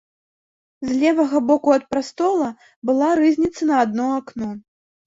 [0.91, 2.49] З левага боку ад прастола
[2.93, 4.55] была рызніца на адно акно.